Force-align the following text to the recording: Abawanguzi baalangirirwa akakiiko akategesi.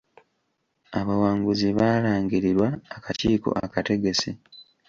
Abawanguzi 0.99 1.67
baalangirirwa 1.77 2.67
akakiiko 2.97 3.49
akategesi. 3.65 4.29